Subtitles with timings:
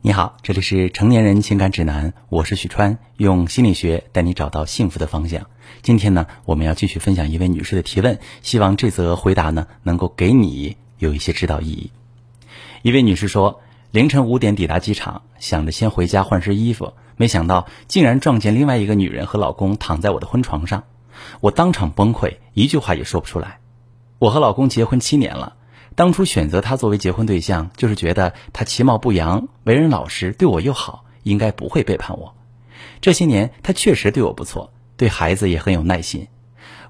[0.00, 5.48] 你好，这里是成年人情感指南，我是许川，用心理学带你找到幸福的方向。
[5.82, 11.90] 今天呢，我们要继续分享一位女士的提问，希望这则回答呢能够给你有一些指导意义。
[12.82, 20.84] 一位女士说，凌晨五点抵达机场，想着先回家换身衣服，没想到竟然撞见另外一个女人和老公躺在我的婚床上，
[21.40, 23.58] 我当场崩溃，一句话也说不出来。
[24.20, 25.56] 我和老公结婚七年了。
[25.98, 32.36] 当初选择他作为结婚对象，就是觉得他其貌不扬，为人老实，对我又好，应该不会背叛我。
[33.00, 36.28] 这些年，他确实对我不错，对孩子也很有耐心。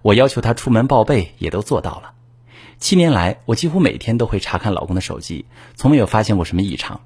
[0.02, 2.12] 我要求他出门报备，也都做到了。
[2.80, 7.00] 七年来，我几乎每天都会查看老公的手机，从没有发现过什么异常。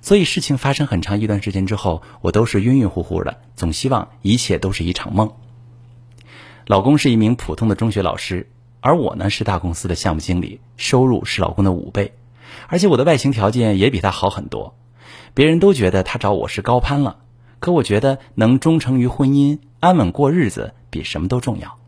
[0.00, 5.32] 所以，事情发生很长一段时间之后，我都是晕晕乎乎的，总希望一切都是一场梦。
[6.66, 8.50] 老公是一名普通的中学老师。
[8.80, 12.14] 而我呢是大公司的项目经理，收入是老公的五倍，
[12.68, 14.74] 而且我的外形条件也比他好很多。
[15.34, 17.18] 别人都觉得他找我是高攀了，
[17.58, 21.78] 可我觉得能忠诚于婚姻、安稳过日子比什么都重要。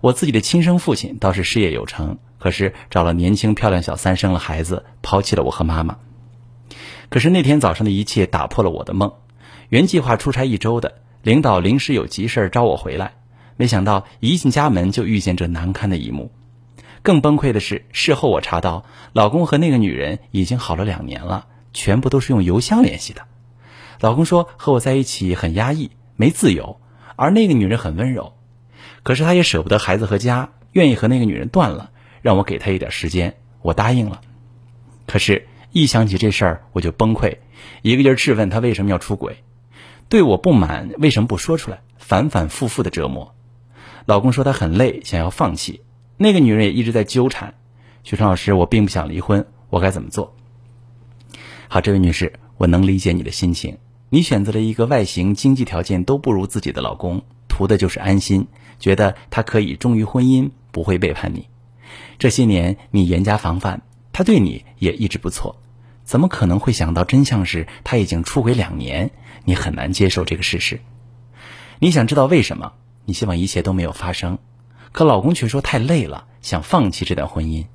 [0.00, 5.98] 我自己的亲生父亲倒是事业有成，可是找了年轻漂亮小三，生了孩子，抛弃了我和妈妈。
[7.08, 9.12] 可是那天早上的一切打破了我的梦。
[9.68, 13.14] 原计划出差一周的领导临时有急事招我回来。
[13.56, 16.32] 没想到一进家门就遇见这难堪的一幕，
[17.02, 23.22] 更崩溃的是，事后我查到，老公和那个女人已经好了两年了，全部都是用邮箱联系的。
[24.00, 26.80] 老公说和我在一起很压抑，没自由，
[27.14, 28.32] 而那个女人很温柔，
[29.02, 31.90] 可是他也舍不得孩子和家，愿意和那个女人断了，
[32.22, 34.20] 让我给他一点时间，我答应了。
[35.06, 37.38] 可是，一想起这事儿我就崩溃，
[37.82, 39.44] 一个劲儿质问他为什么要出轨，
[40.08, 43.34] 对我不满为什么不说出来，反反复复的折磨。
[44.06, 45.80] 老公说他很累，想要放弃。
[46.16, 47.54] 那个女人也一直在纠缠。
[48.02, 50.34] 许川老师，我并不想离婚，我该怎么做？
[51.68, 53.78] 好，这位女士，我能理解你的心情。
[54.10, 58.46] 你选择了一个外形、经济条件都不如自己的老公，图的就是安心，
[58.78, 61.48] 觉得他可以忠于婚姻，不会背叛你。
[62.18, 63.80] 这些年你严加防范，
[64.12, 65.56] 他对你也一直不错，
[66.04, 69.10] 怎么可能会想到真相是他已经出轨两年？
[69.46, 70.78] 你很难接受这个事实。
[71.80, 72.72] 你想知道为什么？
[73.04, 74.38] 你希望一切都没有发生，
[74.92, 77.66] 可老公却说太累了，想放弃这段婚姻。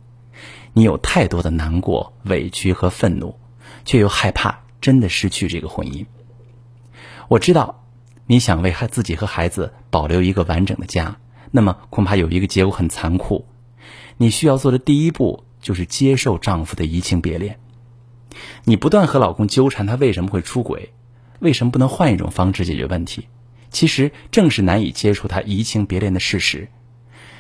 [0.74, 3.36] 你有太多的难过、委屈和愤怒，
[3.86, 6.06] 却又害怕真的失去这个婚姻。
[7.28, 7.84] 我知道，
[8.26, 11.18] 你想为孩自己和孩子保留一个完整的家，
[11.52, 13.46] 那么恐怕有一个结果很残酷。
[14.18, 17.60] 你需要做的第一步就是接受丈夫的移情别恋。
[18.64, 20.94] 你不断和老公纠缠他为什么会出轨，
[21.40, 23.28] 为什么不能换一种方式解决问题？
[23.72, 26.70] 其实正是难以接受他移情别恋的事实，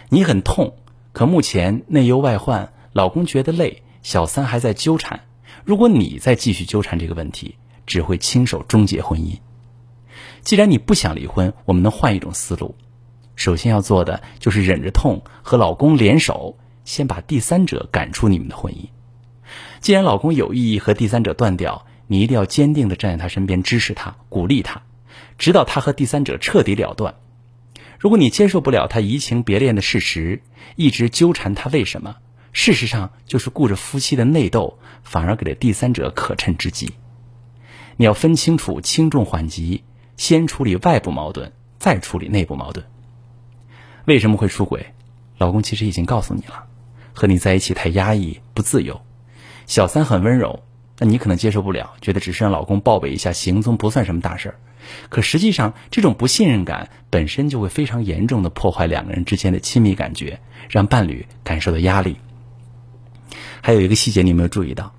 [0.10, 0.76] 你很痛，
[1.12, 5.22] 可目前内忧外患，老公觉得累，小三还在纠缠。
[5.66, 9.38] 如果你再继续纠缠这个问题，只会亲手终结婚姻。
[10.42, 12.76] 既然你不想离婚，我们能换一种思路。
[13.36, 18.88] 首先要做的就是忍着痛和老公联手，先把第三者赶出你们的婚姻。
[19.80, 24.82] 既然老公有意和第三者断掉，你一定要坚定的站在他身边，支持他，鼓励他。
[25.40, 27.16] 直到他和第三者彻底了断。
[27.98, 30.44] 如果你接受不了他移情别恋的事实，
[30.76, 32.18] 一直纠缠他，为什么？
[32.52, 36.94] 事实上就是顾着夫妻的内斗，反而给了第三者可乘之机。
[37.98, 39.84] 你要分清楚轻重缓急，
[40.18, 42.86] 先处理外部矛盾，再处理内部矛盾。
[44.06, 44.94] 为什么会出轨？
[45.38, 46.66] 老公其实已经告诉你了，
[47.14, 49.00] 和你在一起太压抑不自由。
[49.68, 50.64] 小三很温柔，
[50.98, 54.60] 那你可能接受不了，觉得只是让老公报备一下行踪不算什么大事儿。
[55.10, 62.18] 可实际上，这种不信任感本身就会非常严重的破坏两个人之间的亲密感觉，让伴侣感受到压力。
[63.62, 64.94] 还有一个细节，你有没有注意到？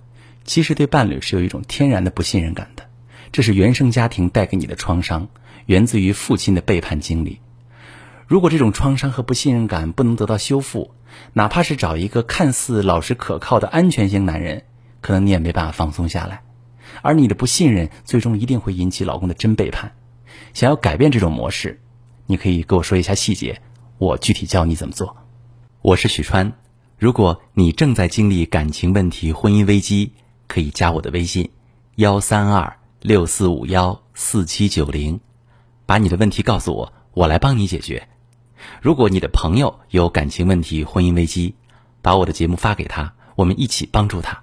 [0.45, 2.85] 其实对伴侣是有一种天然的不信任感的，
[3.33, 5.29] 这是原生家庭带给你的创伤，
[5.67, 7.41] 源自于父亲的背叛经历。
[8.27, 10.93] 如果这种创伤和不信任感不能得到修复，
[11.33, 14.65] 哪怕是找一个看似老实可靠的安全型男人，
[15.01, 16.43] 可能你也没办法放松下来。
[17.03, 19.93] 而你的不信任，最终一定会引起老公的真背叛。
[20.55, 21.81] 想要改变这种模式，
[22.27, 23.61] 你可以给我说一下细节，
[23.99, 25.17] 我具体教你怎么做。
[25.83, 26.53] 我是许川，
[26.99, 30.13] 如果你正在经历感情问题、婚姻危机，
[30.47, 31.51] 可以加我的微信：
[31.97, 35.21] 幺三二六四五幺四七九零，
[35.87, 38.09] 把你的问题告诉我，我来帮你解决。
[38.83, 41.55] 如果你的朋友有感情问题、婚姻危机，
[42.03, 44.43] 把我的节目发给他，我们一起帮助他。